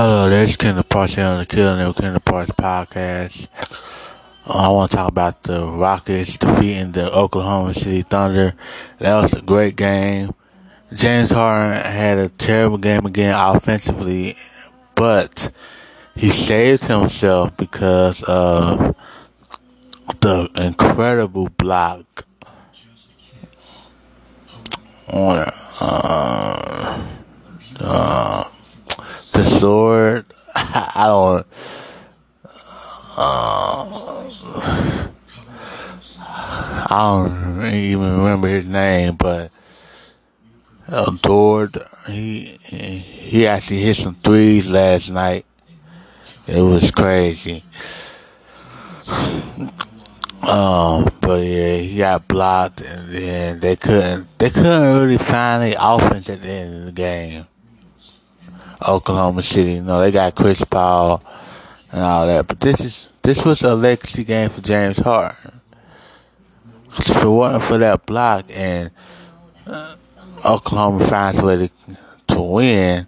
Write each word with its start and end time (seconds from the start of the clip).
Hello, 0.00 0.30
this 0.30 0.50
is 0.50 0.56
Kendall 0.56 0.84
Parks 0.84 1.16
here 1.16 1.24
on 1.24 1.40
the 1.40 1.44
Killing 1.44 1.92
Kendall 1.92 2.20
Parks 2.20 2.52
podcast. 2.52 3.48
Uh, 4.46 4.52
I 4.52 4.68
want 4.68 4.92
to 4.92 4.96
talk 4.96 5.08
about 5.08 5.42
the 5.42 5.66
Rockets 5.66 6.36
defeating 6.36 6.92
the 6.92 7.12
Oklahoma 7.12 7.74
City 7.74 8.02
Thunder. 8.02 8.54
That 9.00 9.20
was 9.20 9.32
a 9.32 9.42
great 9.42 9.74
game. 9.74 10.34
James 10.94 11.32
Harden 11.32 11.84
had 11.84 12.16
a 12.16 12.28
terrible 12.28 12.78
game 12.78 13.06
again 13.06 13.34
offensively, 13.36 14.36
but 14.94 15.50
he 16.14 16.30
saved 16.30 16.84
himself 16.84 17.56
because 17.56 18.22
of 18.22 18.94
the 20.20 20.48
incredible 20.54 21.48
block 21.58 22.24
on 25.08 25.50
uh, 25.80 27.04
uh, 27.80 28.44
the 29.38 29.44
sword. 29.44 30.24
I 30.56 31.04
don't. 31.06 31.46
Uh, 33.16 34.28
I 36.90 36.98
don't 36.98 37.66
even 37.72 38.18
remember 38.18 38.48
his 38.48 38.66
name, 38.66 39.14
but 39.14 39.52
adored. 40.88 41.76
He 42.08 42.58
he 42.62 43.46
actually 43.46 43.82
hit 43.82 43.94
some 43.94 44.16
threes 44.16 44.70
last 44.70 45.10
night. 45.10 45.46
It 46.46 46.60
was 46.60 46.90
crazy. 46.90 47.64
Um, 50.40 51.12
but 51.20 51.42
yeah, 51.42 51.76
he 51.78 51.98
got 51.98 52.28
blocked, 52.28 52.80
and 52.80 53.12
then 53.12 53.60
they 53.60 53.74
couldn't 53.74 54.28
they 54.38 54.48
couldn't 54.48 54.96
really 54.96 55.18
find 55.18 55.64
any 55.64 55.74
offense 55.78 56.30
at 56.30 56.40
the 56.40 56.48
end 56.48 56.74
of 56.76 56.86
the 56.86 56.92
game. 56.92 57.44
Oklahoma 58.86 59.42
City, 59.42 59.74
you 59.74 59.82
know, 59.82 60.00
they 60.00 60.10
got 60.10 60.34
Chris 60.34 60.64
Paul 60.64 61.22
and 61.92 62.02
all 62.02 62.26
that, 62.26 62.46
but 62.46 62.60
this 62.60 62.80
is 62.80 63.08
this 63.22 63.44
was 63.44 63.62
a 63.62 63.74
legacy 63.74 64.24
game 64.24 64.48
for 64.48 64.60
James 64.60 64.98
Harden. 64.98 65.60
If 66.98 67.22
it 67.22 67.28
wasn't 67.28 67.62
for 67.62 67.78
that 67.78 68.06
block 68.06 68.46
and 68.48 68.90
uh, 69.66 69.96
Oklahoma 70.44 71.04
finds 71.04 71.38
a 71.38 71.44
way 71.44 71.56
to, 71.56 71.70
to 72.28 72.40
win, 72.40 73.06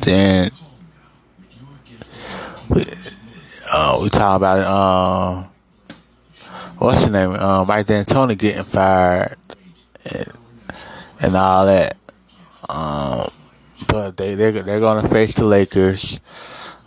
then 0.00 0.50
we, 2.68 2.84
uh, 3.72 3.98
we 4.02 4.08
talk 4.08 4.36
about 4.36 4.58
uh, 4.58 5.48
what's 6.78 7.04
the 7.04 7.10
name? 7.10 7.32
Uh, 7.32 7.64
Mike 7.64 7.86
D'Antoni 7.86 8.38
getting 8.38 8.64
fired 8.64 9.36
and, 10.04 10.32
and 11.20 11.34
all 11.34 11.66
that. 11.66 11.96
Um, 12.68 13.28
but 13.88 14.16
they 14.16 14.34
they 14.34 14.50
they're 14.50 14.80
gonna 14.80 15.08
face 15.08 15.34
the 15.34 15.44
Lakers. 15.44 16.20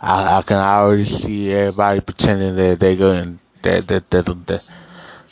I, 0.00 0.38
I 0.38 0.42
can 0.42 0.58
already 0.58 1.04
see 1.04 1.52
everybody 1.52 2.00
pretending 2.00 2.56
that 2.56 2.80
they're 2.80 2.96
going 2.96 3.38
that 3.62 3.88
that 3.88 4.10
that, 4.10 4.26
that 4.46 4.70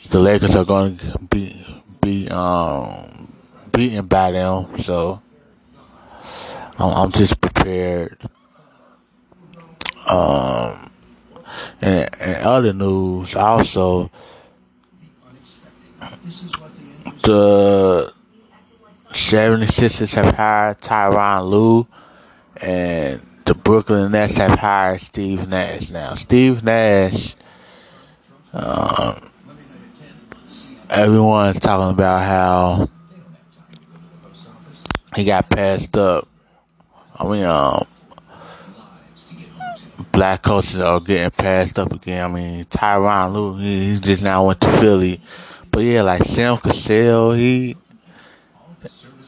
the 0.09 0.19
Lakers 0.19 0.55
are 0.55 0.65
going 0.65 0.97
to 0.97 1.19
be 1.19 1.83
be 2.01 2.27
um 2.29 3.27
beaten 3.71 4.05
by 4.05 4.31
them. 4.31 4.77
So 4.79 5.21
I'm, 6.77 6.93
I'm 6.93 7.11
just 7.11 7.39
prepared. 7.39 8.17
Um, 10.09 10.91
and, 11.81 12.09
and 12.19 12.45
other 12.45 12.73
news 12.73 13.35
also 13.35 14.11
the 17.21 18.13
76ers 19.31 20.15
have 20.15 20.35
hired 20.35 20.81
Tyronn 20.81 21.49
Lue 21.49 21.87
and 22.61 23.19
the 23.45 23.55
Brooklyn 23.55 24.11
Nets 24.11 24.37
have 24.37 24.59
hired 24.59 25.01
Steve 25.01 25.49
Nash. 25.49 25.89
Now, 25.89 26.13
Steve 26.13 26.63
Nash, 26.63 27.35
um, 28.53 29.31
everyone's 30.89 31.59
talking 31.59 31.93
about 31.93 32.19
how 32.25 32.89
he 35.15 35.25
got 35.25 35.49
passed 35.49 35.97
up. 35.97 36.27
I 37.15 37.27
mean, 37.27 37.45
um, 37.45 37.85
black 40.11 40.43
coaches 40.43 40.79
are 40.79 40.99
getting 40.99 41.31
passed 41.31 41.79
up 41.79 41.91
again. 41.91 42.23
I 42.23 42.33
mean, 42.33 42.65
Tyronn 42.65 43.33
Lue, 43.33 43.57
he, 43.57 43.93
he 43.93 43.99
just 43.99 44.21
now 44.21 44.45
went 44.45 44.61
to 44.61 44.69
Philly. 44.73 45.21
But 45.71 45.79
yeah, 45.79 46.03
like 46.03 46.23
Sam 46.23 46.57
Cassell, 46.57 47.31
he 47.31 47.75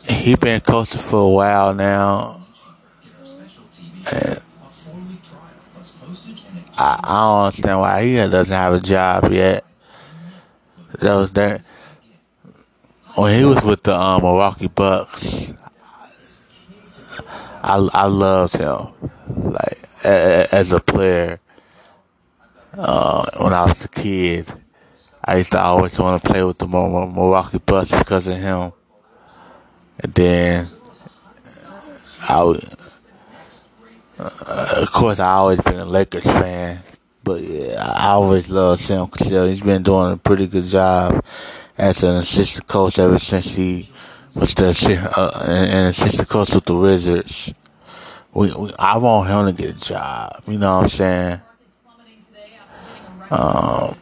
he 0.07 0.35
been 0.35 0.61
coaching 0.61 1.01
for 1.01 1.19
a 1.19 1.29
while 1.29 1.73
now. 1.73 2.41
And 4.13 4.41
I, 6.77 6.99
I 7.03 7.25
don't 7.25 7.45
understand 7.45 7.79
why 7.79 8.03
he 8.03 8.15
doesn't 8.15 8.55
have 8.55 8.73
a 8.73 8.79
job 8.79 9.31
yet. 9.31 9.65
That 10.99 11.15
was 11.15 11.31
there 11.31 11.61
when 13.15 13.37
he 13.39 13.45
was 13.45 13.63
with 13.63 13.83
the 13.83 13.99
um, 13.99 14.21
Milwaukee 14.21 14.67
Bucks. 14.67 15.53
I 17.63 17.77
I 17.93 18.05
loved 18.05 18.57
him 18.57 18.87
like 19.23 19.79
as 20.03 20.71
a 20.71 20.79
player. 20.79 21.39
Uh, 22.77 23.25
when 23.39 23.53
I 23.53 23.65
was 23.65 23.85
a 23.85 23.87
kid, 23.87 24.51
I 25.23 25.37
used 25.37 25.53
to 25.53 25.61
always 25.61 25.97
want 25.97 26.21
to 26.21 26.29
play 26.29 26.43
with 26.43 26.57
the 26.57 26.67
Milwaukee 26.67 27.59
Bucks 27.65 27.91
because 27.91 28.27
of 28.27 28.35
him. 28.35 28.73
And 29.99 30.13
then 30.13 30.67
I 32.21 32.59
uh, 34.17 34.73
of 34.77 34.91
course, 34.91 35.19
I 35.19 35.31
always 35.33 35.59
been 35.61 35.79
a 35.79 35.85
Lakers 35.85 36.23
fan, 36.23 36.81
but 37.23 37.41
yeah, 37.41 37.83
I 37.97 38.11
always 38.11 38.49
loved 38.49 38.81
Sam 38.81 39.07
Cassell. 39.07 39.47
He's 39.47 39.61
been 39.61 39.83
doing 39.83 40.13
a 40.13 40.17
pretty 40.17 40.47
good 40.47 40.63
job 40.63 41.23
as 41.77 42.03
an 42.03 42.15
assistant 42.15 42.67
coach 42.67 42.97
ever 42.97 43.19
since 43.19 43.55
he 43.55 43.89
was 44.33 44.53
the 44.55 45.11
uh, 45.17 45.45
an 45.47 45.87
assistant 45.87 46.29
coach 46.29 46.53
with 46.53 46.65
the 46.65 46.75
Wizards. 46.75 47.53
We, 48.33 48.53
we, 48.55 48.73
I 48.79 48.97
want 48.97 49.29
him 49.29 49.45
to 49.45 49.63
get 49.63 49.75
a 49.75 49.79
job. 49.79 50.43
You 50.47 50.57
know 50.59 50.75
what 50.77 50.83
I'm 50.83 50.89
saying? 50.89 51.41
Um, 53.31 53.95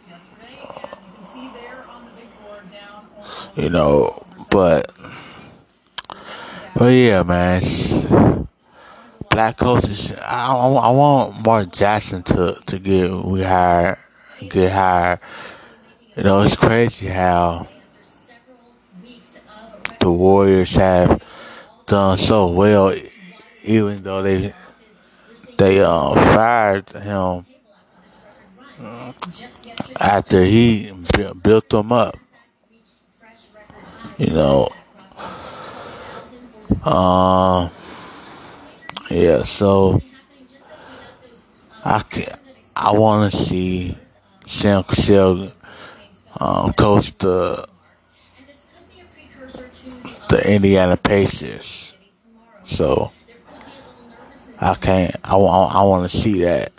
you 3.55 3.69
know, 3.69 4.25
but 4.49 4.91
but 6.83 6.89
yeah, 6.89 7.23
man. 7.23 7.61
Black 9.29 9.55
coaches. 9.55 10.11
I, 10.19 10.47
I, 10.47 10.91
want 10.91 11.45
Mark 11.45 11.71
Jackson 11.71 12.23
to 12.23 12.59
to 12.65 12.77
get 12.77 13.09
we 13.09 13.41
hire, 13.41 13.97
get 14.49 14.73
hired. 14.73 15.19
You 16.17 16.23
know, 16.23 16.41
it's 16.41 16.57
crazy 16.57 17.07
how 17.07 17.69
the 20.01 20.11
Warriors 20.11 20.75
have 20.75 21.23
done 21.85 22.17
so 22.17 22.51
well, 22.51 22.93
even 23.63 24.03
though 24.03 24.21
they 24.21 24.53
they 25.57 25.79
uh, 25.79 26.13
fired 26.35 26.89
him 26.89 27.45
after 30.01 30.43
he 30.43 30.91
built 31.41 31.69
them 31.69 31.93
up. 31.93 32.17
You 34.17 34.31
know, 34.31 34.67
um, 36.85 37.69
yeah, 39.09 39.43
so 39.43 40.01
I 41.85 41.99
can, 41.99 42.37
I 42.75 42.91
want 42.91 43.31
to 43.31 43.37
see 43.37 43.97
Sam 44.45 44.83
Cassell 44.83 45.51
um, 46.39 46.73
coach 46.73 47.17
the 47.17 47.67
the 50.29 50.53
Indiana 50.53 50.97
Pacers. 50.97 51.93
So 52.65 53.11
I 54.59 54.75
can't. 54.75 55.15
I 55.23 55.35
want. 55.35 55.75
I 55.75 55.83
want 55.83 56.09
to 56.09 56.17
see 56.17 56.41
that. 56.43 56.73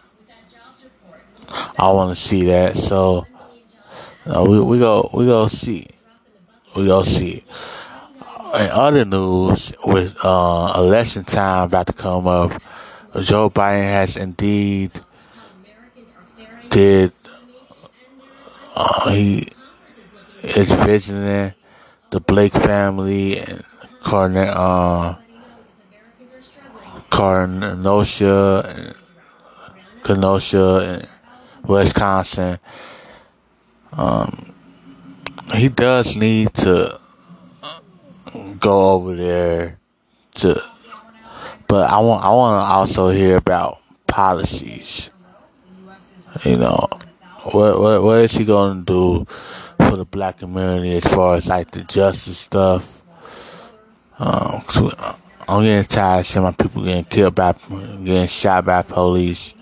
I 1.79 1.91
want 1.93 2.17
to 2.17 2.21
see 2.21 2.45
that. 2.47 2.77
So 2.77 3.27
uh, 4.27 4.45
we 4.47 4.61
we 4.61 4.79
go 4.79 5.09
we 5.15 5.25
go 5.27 5.49
see. 5.49 5.87
We 6.77 6.87
go 6.87 7.05
see 7.05 7.45
in 8.59 8.71
other 8.71 9.05
news, 9.05 9.73
with 9.85 10.17
uh, 10.23 10.73
election 10.77 11.25
time 11.25 11.65
about 11.67 11.87
to 11.89 11.93
come 11.93 12.27
up, 12.27 12.51
Joe 13.21 13.51
Biden 13.51 13.83
has 13.83 14.17
indeed 14.17 14.91
did. 16.71 17.13
Uh, 18.77 19.11
he 19.11 19.49
is 20.43 20.73
visiting 20.73 21.55
the 22.11 22.21
Blake 22.21 22.53
family 22.53 23.39
and 23.39 23.65
Cardin, 24.01 24.49
uh, 24.53 25.15
and 28.67 28.95
Kenosha, 30.03 30.83
and 30.85 31.09
Wisconsin. 31.69 32.59
Um, 33.93 34.53
he 35.55 35.69
does 35.69 36.17
need 36.17 36.53
to 36.55 37.01
go 38.65 38.93
over 38.93 39.15
there 39.15 39.79
to 40.35 40.61
but 41.69 41.91
I 41.91 41.99
want 41.99 42.25
I 42.25 42.31
want 42.31 42.65
to 42.65 42.73
also 42.73 43.09
hear 43.11 43.37
about 43.37 43.81
policies. 44.07 45.11
You 46.45 46.57
know, 46.57 46.89
what 47.53 47.79
what 47.79 48.03
what 48.03 48.19
is 48.21 48.33
he 48.33 48.45
gonna 48.45 48.83
do 48.83 49.27
for 49.79 49.97
the 49.97 50.05
black 50.05 50.39
community 50.39 50.97
as 50.97 51.05
far 51.05 51.37
as 51.37 51.49
like 51.49 51.71
the 51.73 51.83
justice 51.83 52.39
stuff? 52.39 53.03
Um, 54.19 54.63
I'm 55.49 55.63
getting 55.63 55.85
tired 55.85 56.21
of 56.21 56.27
seeing 56.27 56.45
my 56.45 56.53
people 56.53 56.85
getting 56.85 57.05
killed 57.05 57.35
by, 57.35 57.53
getting 57.69 58.27
shot 58.29 58.65
by 58.65 58.83
police 58.83 59.53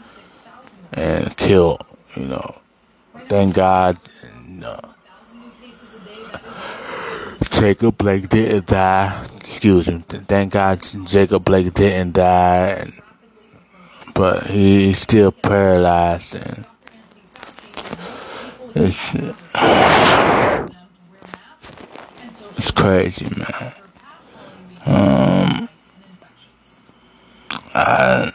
and 0.92 1.36
killed. 1.36 1.82
You 2.14 2.26
know, 2.26 2.58
thank 3.28 3.54
God. 3.54 3.98
Jacob 7.62 7.96
Blake 7.96 8.28
didn't 8.28 8.66
die. 8.66 9.24
Excuse 9.36 9.88
me. 9.88 10.02
Thank 10.08 10.52
God 10.52 10.82
Jacob 11.06 11.44
Blake 11.44 11.72
didn't 11.72 12.14
die, 12.14 12.90
but 14.14 14.48
he's 14.48 14.98
still 14.98 15.30
paralyzed 15.30 16.34
and 16.34 16.66
it's 18.74 19.14
it's 22.58 22.70
crazy, 22.72 23.28
man. 23.36 23.72
Um, 24.84 25.68
I, 27.76 28.32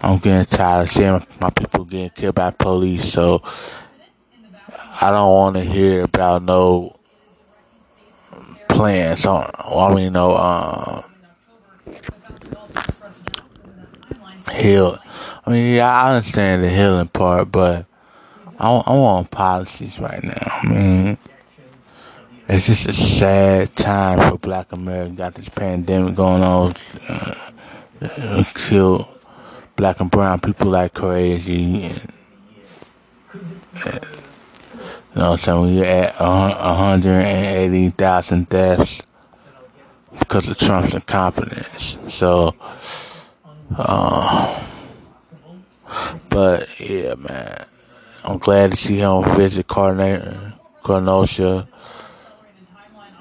I'm 0.00 0.18
getting 0.18 0.44
tired 0.44 0.82
of 0.82 0.90
seeing 0.90 1.26
my 1.40 1.50
people 1.50 1.86
getting 1.86 2.10
killed 2.10 2.36
by 2.36 2.52
police, 2.52 3.12
so 3.12 3.42
I 5.02 5.10
don't 5.10 5.32
want 5.32 5.56
to 5.56 5.62
hear 5.62 6.04
about 6.04 6.44
no 6.44 6.95
plans 8.76 9.26
on. 9.26 9.50
I 9.58 9.94
mean, 9.94 10.12
no 10.12 10.36
um, 10.36 11.04
heal. 14.54 14.98
I 15.46 15.50
mean, 15.50 15.74
yeah, 15.74 15.90
I 15.90 16.14
understand 16.14 16.62
the 16.62 16.68
healing 16.68 17.08
part, 17.08 17.50
but 17.50 17.86
I, 18.58 18.70
I 18.70 18.92
want 18.92 19.30
policies 19.30 19.98
right 19.98 20.22
now. 20.22 20.58
I 20.62 20.66
mean. 20.66 21.18
It's 22.48 22.66
just 22.68 22.86
a 22.86 22.92
sad 22.92 23.74
time 23.74 24.30
for 24.30 24.38
Black 24.38 24.70
America. 24.70 25.12
Got 25.16 25.34
this 25.34 25.48
pandemic 25.48 26.14
going 26.14 26.44
on, 26.44 26.74
uh, 27.08 28.44
kill 28.54 29.08
Black 29.74 29.98
and 29.98 30.08
Brown 30.08 30.38
people 30.38 30.68
like 30.68 30.94
crazy. 30.94 31.86
And, 31.86 32.12
and, 33.84 34.06
you 35.16 35.22
know 35.22 35.30
what 35.30 35.48
I'm 35.48 35.64
saying? 35.64 35.80
We're 35.80 35.84
at 35.86 36.20
180,000 36.20 38.48
deaths 38.50 39.00
because 40.18 40.46
of 40.46 40.58
Trump's 40.58 40.92
incompetence. 40.92 41.96
So, 42.10 42.54
uh, 43.78 44.62
but 46.28 46.68
yeah, 46.78 47.14
man, 47.14 47.64
I'm 48.24 48.36
glad 48.36 48.72
to 48.72 48.76
see 48.76 48.98
him 48.98 49.24
visit 49.36 49.66
Kenosha. 49.66 51.66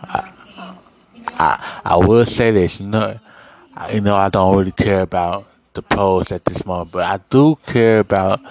I 0.04 1.80
I 1.86 1.96
will 1.96 2.26
say 2.26 2.52
this, 2.52 2.82
you 2.82 2.88
know, 2.88 3.18
you 3.94 4.02
know, 4.02 4.18
I 4.18 4.28
don't 4.28 4.58
really 4.58 4.74
care 4.74 5.00
about 5.00 5.48
the 5.72 5.82
polls 5.82 6.34
at 6.34 6.44
this 6.44 6.66
moment, 6.66 6.92
but 6.92 7.06
I 7.06 7.22
do 7.30 7.56
care 7.66 8.00
about 8.00 8.42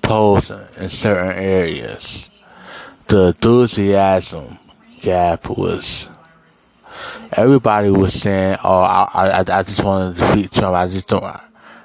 polls 0.00 0.50
in 0.50 0.88
certain 0.88 1.32
areas. 1.32 2.30
The 3.12 3.26
enthusiasm 3.26 4.56
gap 5.02 5.46
was. 5.50 6.08
Everybody 7.34 7.90
was 7.90 8.14
saying, 8.14 8.56
"Oh, 8.64 8.80
I, 8.80 9.06
I, 9.12 9.38
I 9.40 9.62
just 9.62 9.84
want 9.84 10.16
to 10.16 10.20
defeat 10.22 10.50
Trump. 10.50 10.74
I 10.74 10.88
just 10.88 11.08
don't. 11.08 11.22
I 11.22 11.42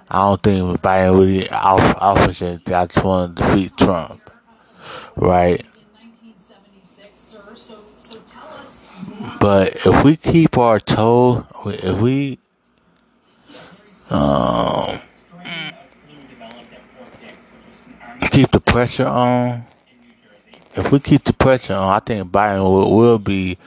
don't 0.09 0.41
think 0.41 0.81
Biden 0.81 1.19
really 1.19 1.49
off, 1.49 1.97
offers 1.97 2.41
anything. 2.41 2.73
I 2.73 2.85
just 2.85 3.03
want 3.03 3.35
to 3.35 3.43
defeat 3.43 3.75
Trump, 3.75 4.31
right?" 5.17 5.65
But 9.41 9.85
if 9.85 10.05
we 10.05 10.15
keep 10.15 10.57
our 10.57 10.79
toe, 10.79 11.45
if 11.65 11.99
we 11.99 12.39
um, 14.09 15.01
keep 18.31 18.49
the 18.51 18.61
pressure 18.61 19.07
on, 19.07 19.65
if 20.77 20.91
we 20.91 20.99
keep 20.99 21.23
the 21.23 21.33
pressure 21.33 21.73
on, 21.73 21.93
I 21.93 21.99
think 21.99 22.31
Biden 22.31 22.63
will, 22.63 22.95
will 22.95 23.19
be 23.19 23.57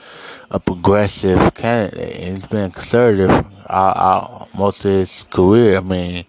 a 0.49 0.59
progressive 0.59 1.53
candidate. 1.53 2.15
He's 2.15 2.45
been 2.45 2.71
conservative 2.71 3.45
all, 3.67 3.93
all, 3.93 4.49
most 4.57 4.85
of 4.85 4.91
his 4.91 5.25
career. 5.29 5.77
I 5.77 5.81
mean, 5.81 6.25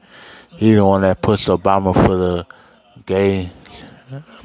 he's 0.56 0.76
the 0.76 0.84
one 0.84 1.02
that 1.02 1.23
pushed 1.23 1.49
Obama 1.49 1.94
for 1.94 2.17
the 2.17 2.46
gay 3.06 3.50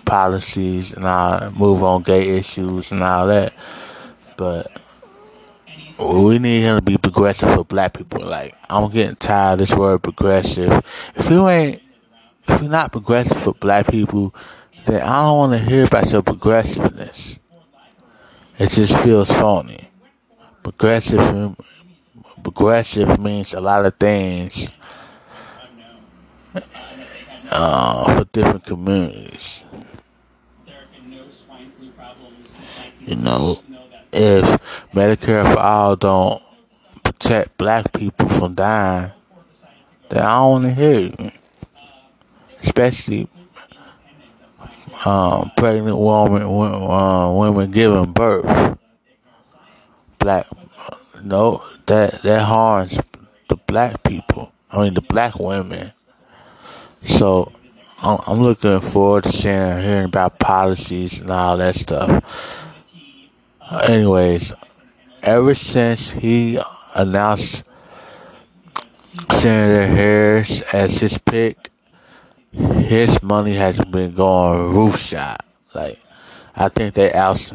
policies 0.06 0.94
and 0.94 1.06
all, 1.06 1.52
move 1.52 1.84
on 1.84 2.04
gay 2.04 2.38
issues 2.38 2.92
and 2.92 3.04
all 3.04 3.28
that. 3.28 3.54
But 4.38 4.68
we 6.00 6.38
need 6.40 6.62
him 6.62 6.78
to 6.78 6.82
be 6.82 6.98
progressive 6.98 7.54
for 7.54 7.66
black 7.66 7.94
people. 7.94 8.24
Like, 8.24 8.56
I'm 8.70 8.92
getting 8.92 9.16
tired 9.16 9.54
of 9.54 9.60
this 9.60 9.74
word 9.74 10.04
progressive. 10.04 10.72
If 11.16 11.30
you 11.30 11.48
ain't, 11.50 11.82
if 12.48 12.62
you're 12.62 12.70
not 12.70 12.92
progressive 12.92 13.38
for 13.38 13.54
black 13.54 13.88
people, 13.88 14.34
then 14.88 15.02
I 15.02 15.24
don't 15.24 15.38
want 15.38 15.52
to 15.54 15.60
hear 15.60 15.86
about 15.86 16.12
your 16.12 16.22
progressiveness. 16.22 17.40
It 18.58 18.72
just 18.72 18.98
feels 19.00 19.30
phony. 19.30 19.90
Progressive, 20.64 21.56
progressive 22.42 23.20
means 23.20 23.54
a 23.54 23.60
lot 23.62 23.86
of 23.86 23.96
things 23.98 24.70
uh, 27.52 28.18
for 28.18 28.26
different 28.32 28.64
communities. 28.66 29.64
You 33.02 33.16
know, 33.18 33.62
if 34.12 34.46
Medicare 34.94 35.54
for 35.54 35.60
all 35.60 35.96
don't 35.98 36.42
protect 37.04 37.58
black 37.58 37.92
people 37.94 38.28
from 38.30 38.56
dying, 38.56 39.12
then 40.10 40.24
I 40.24 40.40
don't 40.40 40.50
want 40.50 40.64
to 40.64 40.74
hear 40.74 41.12
it. 41.20 41.34
Especially 42.62 43.28
um, 45.06 45.52
pregnant 45.58 45.98
woman, 45.98 46.44
uh, 46.44 47.32
women 47.34 47.72
giving 47.72 48.12
birth. 48.12 48.78
Black, 50.20 50.48
no, 51.24 51.64
that 51.86 52.22
that 52.24 52.44
harms 52.44 53.00
the 53.50 53.56
black 53.56 54.04
people. 54.04 54.52
I 54.72 54.84
mean, 54.84 54.94
the 54.94 55.02
black 55.02 55.40
women. 55.40 55.92
So 56.84 57.54
I'm 58.02 58.42
looking 58.42 58.80
forward 58.80 59.24
to 59.24 59.32
seeing, 59.32 59.82
hearing 59.82 60.06
about 60.06 60.40
policies 60.40 61.22
and 61.22 61.32
all 61.32 61.58
that 61.58 61.76
stuff. 61.76 62.24
Anyways, 63.88 64.54
ever 65.24 65.54
since 65.56 66.12
he 66.12 66.60
announced 66.96 67.68
Senator 69.32 69.88
Harris 69.88 70.62
as 70.74 71.00
his 71.00 71.18
pick, 71.18 71.70
his 72.52 73.22
money 73.22 73.54
has 73.54 73.80
been 73.80 74.14
going 74.14 74.74
roof 74.74 74.98
shot. 74.98 75.46
Like, 75.74 76.00
I 76.56 76.70
think 76.70 76.94
they 76.94 77.14
out 77.14 77.54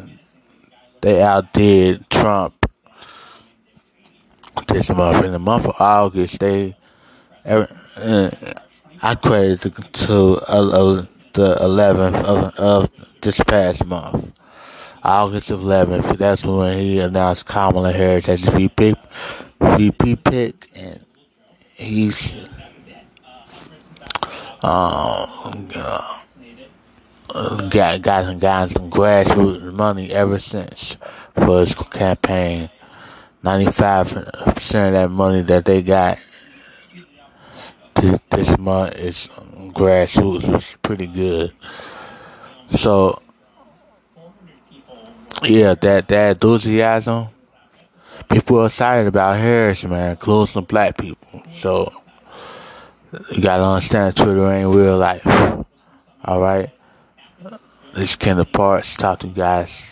they 1.01 1.21
outdid 1.21 2.09
Trump 2.09 2.53
this 4.67 4.89
month. 4.89 5.25
In 5.25 5.31
the 5.31 5.39
month 5.39 5.65
of 5.65 5.75
August, 5.79 6.39
they 6.39 6.75
uh, 7.45 7.65
I 9.01 9.15
credit 9.15 9.61
to 9.61 10.39
uh, 10.47 11.05
the 11.33 11.55
11th 11.55 12.23
of, 12.23 12.55
of 12.55 12.89
this 13.21 13.39
past 13.43 13.85
month. 13.85 14.39
August 15.03 15.49
11th. 15.49 16.17
That's 16.17 16.45
when 16.45 16.77
he 16.77 16.99
announced 16.99 17.45
Kamala 17.45 17.91
Harris 17.91 18.29
as 18.29 18.47
VP, 18.47 18.95
VP 19.59 20.15
pick, 20.17 20.69
and 20.75 21.05
he's 21.73 22.33
um, 24.63 25.69
uh, 25.75 26.19
got 27.69 28.01
got 28.01 28.39
gotten 28.39 28.69
some 28.69 28.89
grassroots 28.89 29.73
money 29.73 30.11
ever 30.11 30.39
since 30.39 30.97
for 31.35 31.59
his 31.59 31.75
campaign. 31.75 32.69
Ninety-five 33.43 34.07
percent 34.55 34.95
of 34.95 35.01
that 35.01 35.09
money 35.09 35.41
that 35.41 35.65
they 35.65 35.81
got 35.81 36.17
this, 37.95 38.19
this 38.31 38.57
month 38.57 38.95
is 38.95 39.29
grassroots, 39.73 40.47
which 40.49 40.63
is 40.63 40.77
pretty 40.81 41.07
good. 41.07 41.53
So 42.71 43.21
yeah, 45.43 45.73
that 45.73 46.07
that 46.07 46.31
enthusiasm. 46.31 47.27
People 48.29 48.61
are 48.61 48.67
excited 48.67 49.07
about 49.07 49.37
Harris, 49.37 49.83
man, 49.83 50.11
including 50.11 50.47
some 50.47 50.63
black 50.63 50.97
people. 50.97 51.43
So 51.53 51.91
you 53.31 53.41
gotta 53.41 53.63
understand 53.63 54.15
Twitter 54.15 54.51
ain't 54.51 54.73
real 54.73 54.97
life. 54.97 55.25
All 56.25 56.41
right. 56.41 56.69
This 57.95 58.15
Kendall 58.15 58.45
Parks. 58.45 58.95
Talk 58.95 59.19
to 59.19 59.27
you 59.27 59.33
guys 59.33 59.91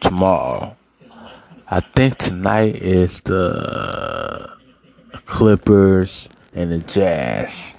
tomorrow. 0.00 0.76
I 1.70 1.80
think 1.80 2.16
tonight 2.16 2.76
is 2.76 3.20
the 3.20 4.50
Clippers 5.26 6.28
and 6.54 6.72
the 6.72 6.78
Jazz. 6.78 7.72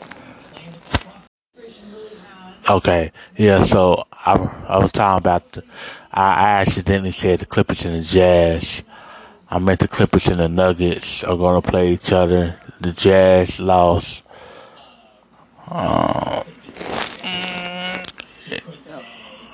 Okay, 2.70 3.12
yeah. 3.36 3.64
So 3.64 4.06
I 4.14 4.36
I 4.68 4.78
was 4.78 4.92
talking 4.92 5.18
about 5.18 5.52
the. 5.54 5.64
I, 6.12 6.22
I 6.22 6.62
accidentally 6.62 7.12
said 7.12 7.40
the 7.40 7.46
Clippers 7.46 7.84
and 7.86 7.96
the 7.96 8.04
Jazz. 8.04 8.84
I 9.50 9.58
meant 9.58 9.80
the 9.80 9.88
Clippers 9.88 10.28
and 10.28 10.40
the 10.40 10.48
Nuggets 10.48 11.24
are 11.24 11.36
going 11.36 11.60
to 11.60 11.68
play 11.68 11.92
each 11.94 12.14
other. 12.14 12.60
The 12.80 12.92
Jazz 12.92 13.60
lost. 13.60 14.29
Um, 15.72 16.44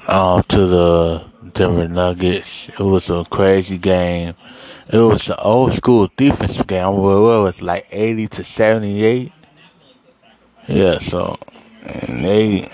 uh, 0.07 0.41
to 0.41 0.65
the 0.65 1.25
Denver 1.53 1.87
Nuggets. 1.89 2.69
It 2.69 2.79
was 2.79 3.09
a 3.09 3.23
crazy 3.29 3.77
game. 3.77 4.33
It 4.87 4.97
was 4.97 5.29
an 5.29 5.35
old 5.39 5.73
school 5.73 6.09
defensive 6.15 6.67
game. 6.67 6.95
Well, 6.97 7.41
it 7.41 7.43
was 7.43 7.61
like 7.61 7.87
80 7.91 8.27
to 8.29 8.43
78. 8.45 9.31
Yeah, 10.67 10.97
so 10.99 11.37
they 12.07 12.69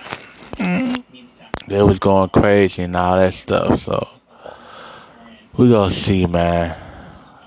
they 1.67 1.81
was 1.81 1.99
going 1.99 2.29
crazy 2.29 2.83
and 2.83 2.95
all 2.95 3.17
that 3.17 3.33
stuff. 3.33 3.81
So 3.81 4.07
we 5.57 5.69
gonna 5.71 5.89
see, 5.89 6.25
man. 6.27 6.77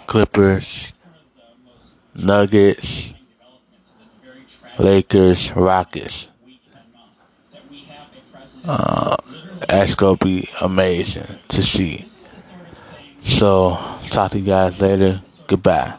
Clippers, 0.07 0.93
Nuggets, 2.15 3.14
Lakers, 4.79 5.55
Rockets. 5.55 6.31
Uh, 8.65 9.17
that's 9.69 9.95
gonna 9.95 10.17
be 10.17 10.49
amazing 10.61 11.27
to 11.49 11.63
see. 11.63 12.05
So, 13.23 13.79
talk 14.11 14.33
to 14.33 14.39
you 14.39 14.47
guys 14.47 14.81
later. 14.81 15.21
Goodbye. 15.47 15.99